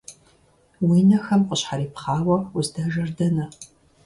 Уи 0.87 0.99
нэхэм 1.09 1.41
къыщхьэрипхъуауэ, 1.47 2.37
уздэжэр 2.57 3.09
дэнэ? 3.17 3.45